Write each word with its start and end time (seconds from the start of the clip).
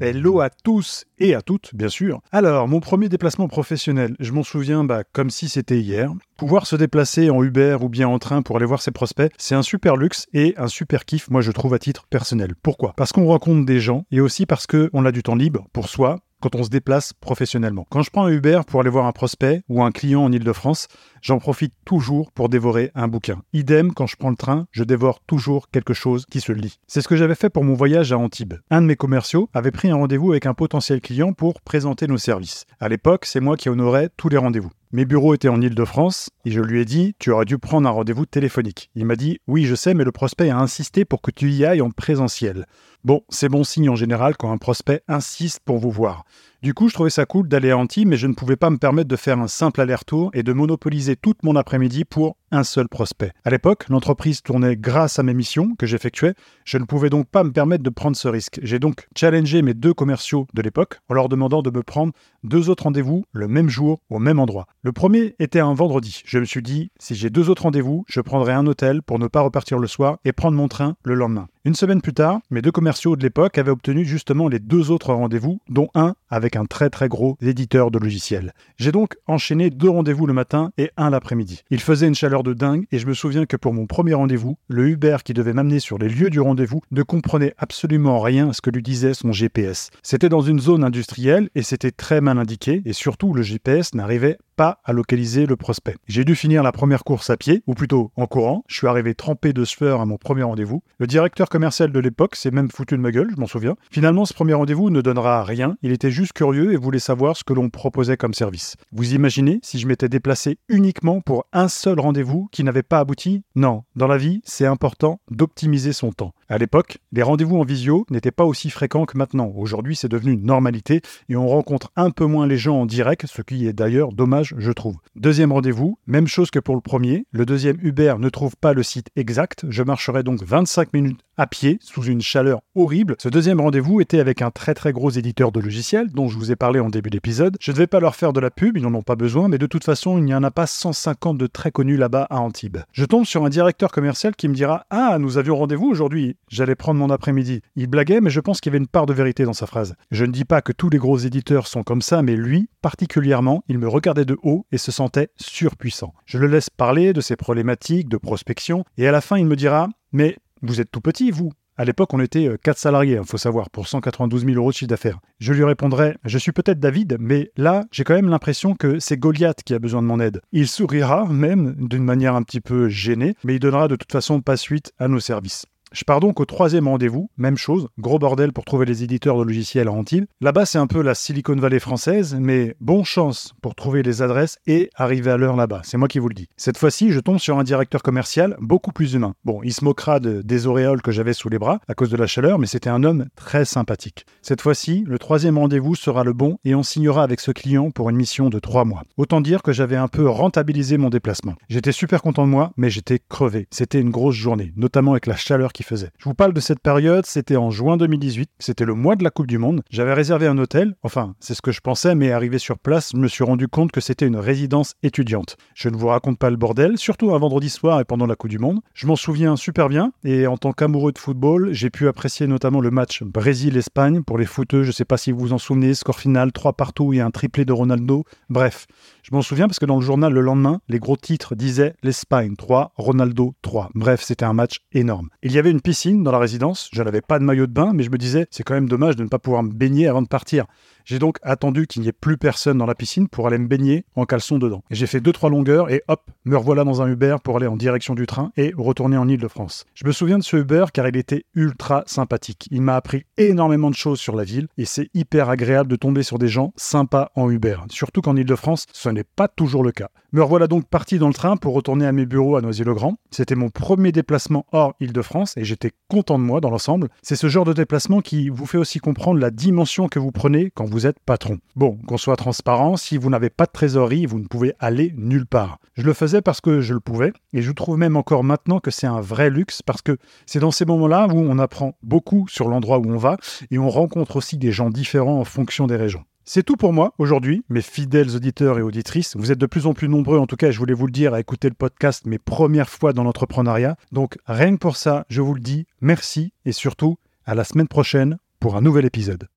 Hello 0.00 0.40
à 0.40 0.50
tous 0.50 1.04
et 1.18 1.34
à 1.34 1.42
toutes, 1.42 1.74
bien 1.74 1.88
sûr. 1.88 2.20
Alors, 2.32 2.66
mon 2.66 2.80
premier 2.80 3.08
déplacement 3.08 3.46
professionnel, 3.46 4.16
je 4.18 4.32
m'en 4.32 4.42
souviens 4.42 4.82
bah, 4.82 5.04
comme 5.12 5.30
si 5.30 5.48
c'était 5.48 5.78
hier. 5.78 6.10
Pouvoir 6.36 6.66
se 6.66 6.74
déplacer 6.74 7.30
en 7.30 7.42
Uber 7.42 7.78
ou 7.80 7.88
bien 7.88 8.08
en 8.08 8.18
train 8.18 8.42
pour 8.42 8.56
aller 8.56 8.66
voir 8.66 8.82
ses 8.82 8.90
prospects, 8.90 9.32
c'est 9.38 9.54
un 9.54 9.62
super 9.62 9.96
luxe 9.96 10.26
et 10.32 10.54
un 10.56 10.66
super 10.66 11.04
kiff, 11.04 11.30
moi 11.30 11.40
je 11.40 11.52
trouve 11.52 11.74
à 11.74 11.78
titre 11.78 12.06
personnel. 12.10 12.54
Pourquoi? 12.62 12.94
Parce 12.96 13.12
qu'on 13.12 13.26
rencontre 13.26 13.64
des 13.64 13.78
gens 13.78 14.04
et 14.10 14.20
aussi 14.20 14.44
parce 14.44 14.66
qu'on 14.66 15.04
a 15.04 15.12
du 15.12 15.22
temps 15.22 15.36
libre 15.36 15.66
pour 15.72 15.88
soi, 15.88 16.18
quand 16.42 16.56
on 16.56 16.64
se 16.64 16.68
déplace 16.68 17.12
professionnellement. 17.12 17.86
Quand 17.88 18.02
je 18.02 18.10
prends 18.10 18.26
un 18.26 18.30
Uber 18.30 18.60
pour 18.66 18.80
aller 18.80 18.90
voir 18.90 19.06
un 19.06 19.12
prospect 19.12 19.62
ou 19.68 19.82
un 19.82 19.92
client 19.92 20.24
en 20.24 20.32
Ile-de-France, 20.32 20.88
j'en 21.22 21.38
profite 21.38 21.72
toujours 21.84 22.32
pour 22.32 22.48
dévorer 22.48 22.90
un 22.94 23.08
bouquin. 23.08 23.42
Idem, 23.52 23.94
quand 23.94 24.06
je 24.06 24.16
prends 24.16 24.30
le 24.30 24.36
train, 24.36 24.66
je 24.72 24.84
dévore 24.84 25.20
toujours 25.20 25.70
quelque 25.70 25.94
chose 25.94 26.26
qui 26.26 26.40
se 26.40 26.52
lit. 26.52 26.80
C'est 26.88 27.00
ce 27.00 27.08
que 27.08 27.16
j'avais 27.16 27.36
fait 27.36 27.48
pour 27.48 27.64
mon 27.64 27.74
voyage 27.74 28.12
à 28.12 28.18
Antibes. 28.18 28.54
Un 28.70 28.82
de 28.82 28.86
mes 28.86 28.96
commerciaux 28.96 29.48
avait 29.54 29.70
pris 29.70 29.88
un 29.88 29.96
rendez-vous 29.96 30.32
avec 30.32 30.46
un 30.46 30.54
potentiel 30.54 31.00
client 31.00 31.32
pour 31.32 31.60
présenter 31.60 32.08
nos 32.08 32.18
services. 32.18 32.66
À 32.80 32.88
l'époque, 32.88 33.24
c'est 33.24 33.40
moi 33.40 33.56
qui 33.56 33.68
honorais 33.68 34.10
tous 34.16 34.28
les 34.28 34.36
rendez-vous. 34.36 34.72
Mes 34.94 35.06
bureaux 35.06 35.32
étaient 35.32 35.48
en 35.48 35.62
Ile-de-France 35.62 36.28
et 36.44 36.50
je 36.50 36.60
lui 36.60 36.82
ai 36.82 36.84
dit 36.84 37.14
Tu 37.18 37.30
aurais 37.30 37.46
dû 37.46 37.56
prendre 37.56 37.88
un 37.88 37.92
rendez-vous 37.92 38.26
téléphonique. 38.26 38.90
Il 38.94 39.06
m'a 39.06 39.16
dit 39.16 39.38
Oui, 39.46 39.64
je 39.64 39.74
sais, 39.74 39.94
mais 39.94 40.04
le 40.04 40.12
prospect 40.12 40.50
a 40.50 40.58
insisté 40.58 41.06
pour 41.06 41.22
que 41.22 41.30
tu 41.30 41.50
y 41.50 41.64
ailles 41.64 41.80
en 41.80 41.90
présentiel. 41.90 42.66
Bon, 43.02 43.22
c'est 43.30 43.48
bon 43.48 43.64
signe 43.64 43.88
en 43.88 43.96
général 43.96 44.36
quand 44.36 44.52
un 44.52 44.58
prospect 44.58 45.00
insiste 45.08 45.60
pour 45.64 45.78
vous 45.78 45.90
voir. 45.90 46.26
Du 46.62 46.74
coup, 46.74 46.90
je 46.90 46.94
trouvais 46.94 47.08
ça 47.08 47.24
cool 47.24 47.48
d'aller 47.48 47.70
à 47.70 47.78
Antibes, 47.78 48.06
mais 48.06 48.18
je 48.18 48.26
ne 48.26 48.34
pouvais 48.34 48.56
pas 48.56 48.68
me 48.68 48.76
permettre 48.76 49.08
de 49.08 49.16
faire 49.16 49.38
un 49.38 49.48
simple 49.48 49.80
aller-retour 49.80 50.30
et 50.34 50.42
de 50.42 50.52
monopoliser 50.52 51.16
toute 51.16 51.42
mon 51.42 51.56
après-midi 51.56 52.04
pour 52.04 52.36
un 52.52 52.64
seul 52.64 52.88
prospect. 52.88 53.32
À 53.44 53.50
l'époque, 53.50 53.88
l'entreprise 53.88 54.42
tournait 54.42 54.76
grâce 54.76 55.18
à 55.18 55.22
mes 55.22 55.34
missions 55.34 55.74
que 55.76 55.86
j'effectuais. 55.86 56.34
Je 56.64 56.78
ne 56.78 56.84
pouvais 56.84 57.10
donc 57.10 57.26
pas 57.26 57.42
me 57.42 57.50
permettre 57.50 57.82
de 57.82 57.90
prendre 57.90 58.16
ce 58.16 58.28
risque. 58.28 58.60
J'ai 58.62 58.78
donc 58.78 59.08
challengé 59.16 59.62
mes 59.62 59.74
deux 59.74 59.94
commerciaux 59.94 60.46
de 60.54 60.62
l'époque 60.62 61.00
en 61.08 61.14
leur 61.14 61.28
demandant 61.28 61.62
de 61.62 61.70
me 61.70 61.82
prendre 61.82 62.12
deux 62.44 62.68
autres 62.68 62.84
rendez-vous 62.84 63.24
le 63.32 63.48
même 63.48 63.68
jour 63.68 64.00
au 64.10 64.18
même 64.18 64.38
endroit. 64.38 64.66
Le 64.82 64.92
premier 64.92 65.34
était 65.38 65.60
un 65.60 65.74
vendredi. 65.74 66.22
Je 66.26 66.38
me 66.38 66.44
suis 66.44 66.62
dit, 66.62 66.90
si 67.00 67.14
j'ai 67.14 67.30
deux 67.30 67.48
autres 67.48 67.62
rendez-vous, 67.62 68.04
je 68.06 68.20
prendrai 68.20 68.52
un 68.52 68.66
hôtel 68.66 69.02
pour 69.02 69.18
ne 69.18 69.26
pas 69.26 69.40
repartir 69.40 69.78
le 69.78 69.86
soir 69.86 70.18
et 70.24 70.32
prendre 70.32 70.56
mon 70.56 70.68
train 70.68 70.96
le 71.04 71.14
lendemain. 71.14 71.48
Une 71.64 71.76
semaine 71.76 72.02
plus 72.02 72.12
tard, 72.12 72.40
mes 72.50 72.60
deux 72.60 72.72
commerciaux 72.72 73.14
de 73.14 73.22
l'époque 73.22 73.56
avaient 73.56 73.70
obtenu 73.70 74.04
justement 74.04 74.48
les 74.48 74.58
deux 74.58 74.90
autres 74.90 75.12
rendez-vous, 75.12 75.60
dont 75.68 75.88
un 75.94 76.16
avec 76.28 76.56
un 76.56 76.64
très 76.64 76.90
très 76.90 77.08
gros 77.08 77.36
éditeur 77.40 77.92
de 77.92 78.00
logiciels. 78.00 78.52
J'ai 78.78 78.90
donc 78.90 79.14
enchaîné 79.28 79.70
deux 79.70 79.88
rendez-vous 79.88 80.26
le 80.26 80.32
matin 80.32 80.72
et 80.76 80.90
un 80.96 81.10
l'après-midi. 81.10 81.62
Il 81.70 81.80
faisait 81.80 82.08
une 82.08 82.16
chaleur 82.16 82.41
de 82.42 82.54
dingue 82.54 82.86
et 82.92 82.98
je 82.98 83.06
me 83.06 83.14
souviens 83.14 83.46
que 83.46 83.56
pour 83.56 83.72
mon 83.72 83.86
premier 83.86 84.14
rendez-vous, 84.14 84.58
le 84.68 84.88
Uber 84.88 85.18
qui 85.24 85.34
devait 85.34 85.52
m'amener 85.52 85.80
sur 85.80 85.98
les 85.98 86.08
lieux 86.08 86.30
du 86.30 86.40
rendez-vous 86.40 86.80
ne 86.90 87.02
comprenait 87.02 87.54
absolument 87.58 88.20
rien 88.20 88.50
à 88.50 88.52
ce 88.52 88.60
que 88.60 88.70
lui 88.70 88.82
disait 88.82 89.14
son 89.14 89.32
GPS. 89.32 89.90
C'était 90.02 90.28
dans 90.28 90.40
une 90.40 90.60
zone 90.60 90.84
industrielle 90.84 91.50
et 91.54 91.62
c'était 91.62 91.90
très 91.90 92.20
mal 92.20 92.38
indiqué 92.38 92.82
et 92.84 92.92
surtout 92.92 93.34
le 93.34 93.42
GPS 93.42 93.94
n'arrivait 93.94 94.38
pas 94.56 94.80
à 94.84 94.92
localiser 94.92 95.46
le 95.46 95.56
prospect. 95.56 95.96
J'ai 96.06 96.24
dû 96.24 96.34
finir 96.34 96.62
la 96.62 96.72
première 96.72 97.04
course 97.04 97.30
à 97.30 97.36
pied, 97.36 97.62
ou 97.66 97.74
plutôt 97.74 98.12
en 98.16 98.26
courant. 98.26 98.64
Je 98.68 98.76
suis 98.76 98.86
arrivé 98.86 99.14
trempé 99.14 99.52
de 99.52 99.64
sueur 99.64 100.00
à 100.00 100.06
mon 100.06 100.16
premier 100.16 100.42
rendez-vous. 100.42 100.82
Le 100.98 101.06
directeur 101.06 101.48
commercial 101.48 101.92
de 101.92 101.98
l'époque 101.98 102.36
s'est 102.36 102.50
même 102.50 102.70
foutu 102.70 102.96
de 102.96 103.00
ma 103.00 103.10
gueule, 103.10 103.30
je 103.34 103.40
m'en 103.40 103.46
souviens. 103.46 103.76
Finalement, 103.90 104.24
ce 104.24 104.34
premier 104.34 104.54
rendez-vous 104.54 104.90
ne 104.90 105.00
donnera 105.00 105.44
rien. 105.44 105.76
Il 105.82 105.92
était 105.92 106.10
juste 106.10 106.32
curieux 106.32 106.72
et 106.72 106.76
voulait 106.76 106.98
savoir 106.98 107.36
ce 107.36 107.44
que 107.44 107.52
l'on 107.52 107.70
proposait 107.70 108.16
comme 108.16 108.34
service. 108.34 108.76
Vous 108.92 109.14
imaginez 109.14 109.60
si 109.62 109.78
je 109.78 109.86
m'étais 109.86 110.08
déplacé 110.08 110.58
uniquement 110.68 111.20
pour 111.20 111.46
un 111.52 111.68
seul 111.68 111.98
rendez-vous 111.98 112.48
qui 112.52 112.64
n'avait 112.64 112.82
pas 112.82 113.00
abouti? 113.00 113.42
Non, 113.54 113.84
dans 113.96 114.06
la 114.06 114.18
vie, 114.18 114.40
c'est 114.44 114.66
important 114.66 115.20
d'optimiser 115.30 115.92
son 115.92 116.12
temps. 116.12 116.34
À 116.52 116.58
l'époque, 116.58 116.98
les 117.12 117.22
rendez-vous 117.22 117.56
en 117.56 117.64
visio 117.64 118.04
n'étaient 118.10 118.30
pas 118.30 118.44
aussi 118.44 118.68
fréquents 118.68 119.06
que 119.06 119.16
maintenant. 119.16 119.50
Aujourd'hui, 119.56 119.96
c'est 119.96 120.10
devenu 120.10 120.32
une 120.32 120.44
normalité 120.44 121.00
et 121.30 121.36
on 121.36 121.48
rencontre 121.48 121.90
un 121.96 122.10
peu 122.10 122.26
moins 122.26 122.46
les 122.46 122.58
gens 122.58 122.82
en 122.82 122.84
direct, 122.84 123.24
ce 123.26 123.40
qui 123.40 123.66
est 123.66 123.72
d'ailleurs 123.72 124.12
dommage, 124.12 124.54
je 124.58 124.70
trouve. 124.70 124.96
Deuxième 125.16 125.50
rendez-vous, 125.50 125.96
même 126.06 126.26
chose 126.26 126.50
que 126.50 126.58
pour 126.58 126.74
le 126.74 126.82
premier. 126.82 127.24
Le 127.30 127.46
deuxième 127.46 127.78
Uber 127.80 128.16
ne 128.18 128.28
trouve 128.28 128.54
pas 128.54 128.74
le 128.74 128.82
site 128.82 129.08
exact. 129.16 129.64
Je 129.70 129.82
marcherai 129.82 130.24
donc 130.24 130.42
25 130.42 130.92
minutes 130.92 131.20
à 131.36 131.46
pied 131.46 131.78
sous 131.80 132.04
une 132.04 132.20
chaleur 132.20 132.60
horrible. 132.74 133.16
Ce 133.18 133.28
deuxième 133.28 133.60
rendez-vous 133.60 134.00
était 134.00 134.20
avec 134.20 134.42
un 134.42 134.50
très 134.50 134.74
très 134.74 134.92
gros 134.92 135.10
éditeur 135.10 135.52
de 135.52 135.60
logiciels 135.60 136.10
dont 136.10 136.28
je 136.28 136.38
vous 136.38 136.52
ai 136.52 136.56
parlé 136.56 136.80
en 136.80 136.88
début 136.88 137.10
d'épisode. 137.10 137.56
Je 137.60 137.72
ne 137.72 137.76
vais 137.76 137.86
pas 137.86 138.00
leur 138.00 138.16
faire 138.16 138.32
de 138.32 138.40
la 138.40 138.50
pub, 138.50 138.76
ils 138.76 138.82
n'en 138.82 138.94
ont 138.94 139.02
pas 139.02 139.16
besoin, 139.16 139.48
mais 139.48 139.58
de 139.58 139.66
toute 139.66 139.84
façon, 139.84 140.18
il 140.18 140.24
n'y 140.24 140.34
en 140.34 140.42
a 140.42 140.50
pas 140.50 140.66
150 140.66 141.38
de 141.38 141.46
très 141.46 141.70
connus 141.70 141.96
là-bas 141.96 142.26
à 142.30 142.40
Antibes. 142.40 142.78
Je 142.92 143.04
tombe 143.04 143.24
sur 143.24 143.44
un 143.44 143.50
directeur 143.50 143.90
commercial 143.90 144.36
qui 144.36 144.48
me 144.48 144.54
dira 144.54 144.86
Ah, 144.90 145.18
nous 145.18 145.38
avions 145.38 145.56
rendez-vous 145.56 145.88
aujourd'hui 145.88 146.36
j'allais 146.48 146.74
prendre 146.74 147.00
mon 147.00 147.10
après-midi. 147.10 147.62
Il 147.76 147.86
blaguait, 147.88 148.20
mais 148.20 148.30
je 148.30 148.40
pense 148.40 148.60
qu'il 148.60 148.70
y 148.70 148.72
avait 148.72 148.82
une 148.82 148.88
part 148.88 149.06
de 149.06 149.12
vérité 149.12 149.44
dans 149.44 149.52
sa 149.52 149.66
phrase. 149.66 149.94
Je 150.10 150.24
ne 150.24 150.32
dis 150.32 150.44
pas 150.44 150.62
que 150.62 150.72
tous 150.72 150.90
les 150.90 150.98
gros 150.98 151.18
éditeurs 151.18 151.66
sont 151.66 151.82
comme 151.82 152.02
ça, 152.02 152.22
mais 152.22 152.36
lui, 152.36 152.68
particulièrement, 152.82 153.64
il 153.68 153.78
me 153.78 153.88
regardait 153.88 154.24
de 154.24 154.38
haut 154.42 154.66
et 154.72 154.78
se 154.78 154.92
sentait 154.92 155.30
surpuissant. 155.36 156.14
Je 156.26 156.38
le 156.38 156.46
laisse 156.46 156.70
parler 156.70 157.12
de 157.12 157.20
ses 157.20 157.36
problématiques 157.36 158.08
de 158.08 158.16
prospection, 158.16 158.84
et 158.98 159.08
à 159.08 159.12
la 159.12 159.20
fin, 159.20 159.38
il 159.38 159.46
me 159.46 159.56
dira 159.56 159.88
Mais 160.12 160.36
vous 160.62 160.80
êtes 160.80 160.90
tout 160.90 161.00
petit, 161.00 161.30
vous 161.30 161.52
à 161.78 161.86
l'époque, 161.86 162.12
on 162.12 162.20
était 162.20 162.50
4 162.62 162.76
salariés, 162.76 163.14
il 163.14 163.18
hein, 163.18 163.22
faut 163.24 163.38
savoir, 163.38 163.70
pour 163.70 163.88
192 163.88 164.44
000 164.44 164.56
euros 164.56 164.70
de 164.70 164.74
chiffre 164.74 164.90
d'affaires. 164.90 165.20
Je 165.38 165.54
lui 165.54 165.64
répondrai 165.64 166.16
Je 166.22 166.36
suis 166.36 166.52
peut-être 166.52 166.78
David, 166.78 167.16
mais 167.18 167.50
là, 167.56 167.84
j'ai 167.90 168.04
quand 168.04 168.14
même 168.14 168.28
l'impression 168.28 168.74
que 168.74 168.98
c'est 168.98 169.16
Goliath 169.16 169.62
qui 169.64 169.72
a 169.72 169.78
besoin 169.78 170.02
de 170.02 170.06
mon 170.06 170.20
aide. 170.20 170.42
Il 170.52 170.68
sourira, 170.68 171.26
même 171.26 171.74
d'une 171.78 172.04
manière 172.04 172.34
un 172.34 172.42
petit 172.42 172.60
peu 172.60 172.90
gênée, 172.90 173.34
mais 173.42 173.54
il 173.54 173.58
donnera 173.58 173.88
de 173.88 173.96
toute 173.96 174.12
façon 174.12 174.42
pas 174.42 174.58
suite 174.58 174.92
à 174.98 175.08
nos 175.08 175.18
services. 175.18 175.64
Je 175.92 176.04
pars 176.04 176.20
donc 176.20 176.40
au 176.40 176.46
troisième 176.46 176.88
rendez-vous, 176.88 177.28
même 177.36 177.58
chose, 177.58 177.88
gros 177.98 178.18
bordel 178.18 178.52
pour 178.54 178.64
trouver 178.64 178.86
les 178.86 179.04
éditeurs 179.04 179.36
de 179.36 179.42
logiciels 179.42 179.88
à 179.88 179.92
Antibes. 179.92 180.24
Là-bas, 180.40 180.64
c'est 180.64 180.78
un 180.78 180.86
peu 180.86 181.02
la 181.02 181.14
Silicon 181.14 181.54
Valley 181.54 181.80
française, 181.80 182.34
mais 182.40 182.74
bon 182.80 183.04
chance 183.04 183.52
pour 183.60 183.74
trouver 183.74 184.02
les 184.02 184.22
adresses 184.22 184.56
et 184.66 184.88
arriver 184.94 185.30
à 185.30 185.36
l'heure 185.36 185.54
là-bas, 185.54 185.82
c'est 185.84 185.98
moi 185.98 186.08
qui 186.08 186.18
vous 186.18 186.28
le 186.28 186.34
dis. 186.34 186.48
Cette 186.56 186.78
fois-ci, 186.78 187.12
je 187.12 187.20
tombe 187.20 187.38
sur 187.38 187.58
un 187.58 187.62
directeur 187.62 188.02
commercial 188.02 188.56
beaucoup 188.58 188.92
plus 188.92 189.12
humain. 189.12 189.34
Bon, 189.44 189.60
il 189.62 189.74
se 189.74 189.84
moquera 189.84 190.18
des 190.18 190.66
auréoles 190.66 191.02
que 191.02 191.12
j'avais 191.12 191.34
sous 191.34 191.50
les 191.50 191.58
bras 191.58 191.78
à 191.88 191.94
cause 191.94 192.08
de 192.08 192.16
la 192.16 192.26
chaleur, 192.26 192.58
mais 192.58 192.66
c'était 192.66 192.88
un 192.88 193.04
homme 193.04 193.26
très 193.36 193.66
sympathique. 193.66 194.24
Cette 194.40 194.62
fois-ci, 194.62 195.04
le 195.06 195.18
troisième 195.18 195.58
rendez-vous 195.58 195.94
sera 195.94 196.24
le 196.24 196.32
bon 196.32 196.56
et 196.64 196.74
on 196.74 196.82
signera 196.82 197.22
avec 197.22 197.40
ce 197.40 197.50
client 197.50 197.90
pour 197.90 198.08
une 198.08 198.16
mission 198.16 198.48
de 198.48 198.58
trois 198.58 198.86
mois. 198.86 199.02
Autant 199.18 199.42
dire 199.42 199.62
que 199.62 199.72
j'avais 199.72 199.96
un 199.96 200.08
peu 200.08 200.26
rentabilisé 200.26 200.96
mon 200.96 201.10
déplacement. 201.10 201.54
J'étais 201.68 201.92
super 201.92 202.22
content 202.22 202.46
de 202.46 202.50
moi, 202.50 202.72
mais 202.78 202.88
j'étais 202.88 203.18
crevé. 203.28 203.68
C'était 203.70 204.00
une 204.00 204.10
grosse 204.10 204.36
journée, 204.36 204.72
notamment 204.76 205.12
avec 205.12 205.26
la 205.26 205.36
chaleur 205.36 205.74
qui 205.74 205.81
faisait. 205.82 206.10
Je 206.18 206.24
vous 206.24 206.34
parle 206.34 206.52
de 206.52 206.60
cette 206.60 206.80
période, 206.80 207.26
c'était 207.26 207.56
en 207.56 207.70
juin 207.70 207.96
2018, 207.96 208.50
c'était 208.58 208.84
le 208.84 208.94
mois 208.94 209.16
de 209.16 209.24
la 209.24 209.30
Coupe 209.30 209.46
du 209.46 209.58
Monde. 209.58 209.82
J'avais 209.90 210.14
réservé 210.14 210.46
un 210.46 210.58
hôtel, 210.58 210.94
enfin, 211.02 211.34
c'est 211.40 211.54
ce 211.54 211.62
que 211.62 211.72
je 211.72 211.80
pensais, 211.80 212.14
mais 212.14 212.32
arrivé 212.32 212.58
sur 212.58 212.78
place, 212.78 213.10
je 213.14 213.18
me 213.18 213.28
suis 213.28 213.44
rendu 213.44 213.68
compte 213.68 213.92
que 213.92 214.00
c'était 214.00 214.26
une 214.26 214.36
résidence 214.36 214.94
étudiante. 215.02 215.56
Je 215.74 215.88
ne 215.88 215.96
vous 215.96 216.08
raconte 216.08 216.38
pas 216.38 216.50
le 216.50 216.56
bordel, 216.56 216.98
surtout 216.98 217.34
un 217.34 217.38
vendredi 217.38 217.70
soir 217.70 218.00
et 218.00 218.04
pendant 218.04 218.26
la 218.26 218.36
Coupe 218.36 218.50
du 218.50 218.58
Monde. 218.58 218.80
Je 218.94 219.06
m'en 219.06 219.16
souviens 219.16 219.56
super 219.56 219.88
bien, 219.88 220.12
et 220.24 220.46
en 220.46 220.56
tant 220.56 220.72
qu'amoureux 220.72 221.12
de 221.12 221.18
football, 221.18 221.72
j'ai 221.72 221.90
pu 221.90 222.08
apprécier 222.08 222.46
notamment 222.46 222.80
le 222.80 222.90
match 222.90 223.22
Brésil-Espagne. 223.22 224.22
Pour 224.22 224.38
les 224.38 224.46
footeux, 224.46 224.82
je 224.82 224.88
ne 224.88 224.92
sais 224.92 225.04
pas 225.04 225.16
si 225.16 225.32
vous 225.32 225.38
vous 225.40 225.52
en 225.52 225.58
souvenez, 225.58 225.94
score 225.94 226.18
final 226.18 226.52
3 226.52 226.74
partout 226.74 227.12
et 227.12 227.20
un 227.20 227.30
triplé 227.30 227.64
de 227.64 227.72
Ronaldo. 227.72 228.24
Bref, 228.48 228.86
je 229.22 229.34
m'en 229.34 229.42
souviens 229.42 229.66
parce 229.66 229.78
que 229.78 229.86
dans 229.86 229.96
le 229.96 230.04
journal 230.04 230.32
le 230.32 230.40
lendemain, 230.40 230.80
les 230.88 230.98
gros 230.98 231.16
titres 231.16 231.54
disaient 231.54 231.94
l'Espagne 232.02 232.54
3, 232.56 232.92
Ronaldo 232.96 233.54
3. 233.62 233.90
Bref, 233.94 234.22
c'était 234.22 234.44
un 234.44 234.52
match 234.52 234.78
énorme. 234.92 235.28
Il 235.42 235.52
y 235.52 235.58
avait 235.58 235.70
une 235.72 235.80
piscine 235.80 236.22
dans 236.22 236.30
la 236.30 236.38
résidence, 236.38 236.88
je 236.92 237.02
n'avais 237.02 237.20
pas 237.20 237.38
de 237.38 237.44
maillot 237.44 237.66
de 237.66 237.72
bain, 237.72 237.92
mais 237.94 238.02
je 238.02 238.10
me 238.10 238.18
disais, 238.18 238.46
c'est 238.50 238.62
quand 238.62 238.74
même 238.74 238.88
dommage 238.88 239.16
de 239.16 239.24
ne 239.24 239.28
pas 239.28 239.38
pouvoir 239.38 239.62
me 239.62 239.72
baigner 239.72 240.06
avant 240.06 240.22
de 240.22 240.28
partir. 240.28 240.66
J'ai 241.04 241.18
donc 241.18 241.38
attendu 241.42 241.86
qu'il 241.86 242.02
n'y 242.02 242.08
ait 242.08 242.12
plus 242.12 242.36
personne 242.36 242.78
dans 242.78 242.86
la 242.86 242.94
piscine 242.94 243.28
pour 243.28 243.46
aller 243.46 243.58
me 243.58 243.66
baigner 243.66 244.04
en 244.16 244.24
caleçon 244.24 244.58
dedans. 244.58 244.82
J'ai 244.90 245.06
fait 245.06 245.20
2-3 245.20 245.50
longueurs 245.50 245.90
et 245.90 246.02
hop, 246.08 246.22
me 246.44 246.56
revoilà 246.56 246.84
dans 246.84 247.02
un 247.02 247.08
Uber 247.08 247.36
pour 247.42 247.56
aller 247.56 247.66
en 247.66 247.76
direction 247.76 248.14
du 248.14 248.26
train 248.26 248.52
et 248.56 248.72
retourner 248.76 249.16
en 249.16 249.28
Ile-de-France. 249.28 249.84
Je 249.94 250.06
me 250.06 250.12
souviens 250.12 250.38
de 250.38 250.44
ce 250.44 250.56
Uber 250.56 250.86
car 250.92 251.08
il 251.08 251.16
était 251.16 251.44
ultra 251.54 252.04
sympathique. 252.06 252.68
Il 252.70 252.82
m'a 252.82 252.96
appris 252.96 253.24
énormément 253.36 253.90
de 253.90 253.96
choses 253.96 254.20
sur 254.20 254.36
la 254.36 254.44
ville 254.44 254.68
et 254.78 254.84
c'est 254.84 255.10
hyper 255.14 255.48
agréable 255.48 255.90
de 255.90 255.96
tomber 255.96 256.22
sur 256.22 256.38
des 256.38 256.48
gens 256.48 256.72
sympas 256.76 257.30
en 257.34 257.50
Uber. 257.50 257.76
Surtout 257.90 258.20
qu'en 258.20 258.36
Ile-de-France, 258.36 258.86
ce 258.92 259.08
n'est 259.08 259.24
pas 259.24 259.48
toujours 259.48 259.82
le 259.82 259.92
cas. 259.92 260.10
Me 260.32 260.42
revoilà 260.42 260.66
donc 260.66 260.86
parti 260.88 261.18
dans 261.18 261.28
le 261.28 261.34
train 261.34 261.58
pour 261.58 261.74
retourner 261.74 262.06
à 262.06 262.12
mes 262.12 262.24
bureaux 262.24 262.56
à 262.56 262.62
Noisy-le-Grand. 262.62 263.18
C'était 263.30 263.54
mon 263.54 263.68
premier 263.68 264.12
déplacement 264.12 264.64
hors 264.72 264.94
Ile-de-France 264.98 265.56
et 265.58 265.64
j'étais 265.64 265.90
content 266.08 266.38
de 266.38 266.44
moi 266.44 266.60
dans 266.60 266.70
l'ensemble. 266.70 267.08
C'est 267.22 267.36
ce 267.36 267.48
genre 267.48 267.66
de 267.66 267.74
déplacement 267.74 268.20
qui 268.22 268.48
vous 268.48 268.64
fait 268.64 268.78
aussi 268.78 268.98
comprendre 268.98 269.40
la 269.40 269.50
dimension 269.50 270.08
que 270.08 270.18
vous 270.18 270.32
prenez 270.32 270.70
quand 270.74 270.86
vous 270.92 271.06
êtes 271.06 271.18
patron. 271.20 271.58
Bon, 271.74 271.98
qu'on 272.06 272.18
soit 272.18 272.36
transparent, 272.36 272.96
si 272.96 273.16
vous 273.16 273.30
n'avez 273.30 273.50
pas 273.50 273.64
de 273.64 273.72
trésorerie, 273.72 274.26
vous 274.26 274.38
ne 274.38 274.46
pouvez 274.46 274.74
aller 274.78 275.14
nulle 275.16 275.46
part. 275.46 275.78
Je 275.94 276.02
le 276.02 276.12
faisais 276.12 276.42
parce 276.42 276.60
que 276.60 276.80
je 276.82 276.92
le 276.92 277.00
pouvais 277.00 277.32
et 277.52 277.62
je 277.62 277.72
trouve 277.72 277.96
même 277.96 278.16
encore 278.16 278.44
maintenant 278.44 278.78
que 278.78 278.90
c'est 278.90 279.06
un 279.06 279.20
vrai 279.20 279.48
luxe 279.50 279.82
parce 279.82 280.02
que 280.02 280.18
c'est 280.46 280.60
dans 280.60 280.70
ces 280.70 280.84
moments-là 280.84 281.28
où 281.28 281.38
on 281.38 281.58
apprend 281.58 281.96
beaucoup 282.02 282.46
sur 282.48 282.68
l'endroit 282.68 282.98
où 282.98 283.10
on 283.10 283.16
va 283.16 283.38
et 283.70 283.78
on 283.78 283.88
rencontre 283.88 284.36
aussi 284.36 284.58
des 284.58 284.70
gens 284.70 284.90
différents 284.90 285.40
en 285.40 285.44
fonction 285.44 285.86
des 285.86 285.96
régions. 285.96 286.24
C'est 286.44 286.64
tout 286.64 286.76
pour 286.76 286.92
moi 286.92 287.14
aujourd'hui, 287.18 287.64
mes 287.68 287.82
fidèles 287.82 288.34
auditeurs 288.34 288.78
et 288.78 288.82
auditrices. 288.82 289.36
Vous 289.36 289.52
êtes 289.52 289.58
de 289.58 289.66
plus 289.66 289.86
en 289.86 289.94
plus 289.94 290.08
nombreux, 290.08 290.38
en 290.38 290.46
tout 290.46 290.56
cas, 290.56 290.72
je 290.72 290.78
voulais 290.78 290.92
vous 290.92 291.06
le 291.06 291.12
dire, 291.12 291.34
à 291.34 291.40
écouter 291.40 291.68
le 291.68 291.74
podcast 291.74 292.26
mes 292.26 292.38
premières 292.38 292.88
fois 292.90 293.12
dans 293.12 293.22
l'entrepreneuriat. 293.22 293.96
Donc, 294.10 294.36
rien 294.46 294.72
que 294.72 294.80
pour 294.80 294.96
ça, 294.96 295.24
je 295.28 295.40
vous 295.40 295.54
le 295.54 295.60
dis, 295.60 295.86
merci 296.00 296.52
et 296.64 296.72
surtout, 296.72 297.16
à 297.46 297.54
la 297.54 297.64
semaine 297.64 297.88
prochaine 297.88 298.38
pour 298.58 298.76
un 298.76 298.80
nouvel 298.80 299.04
épisode. 299.04 299.48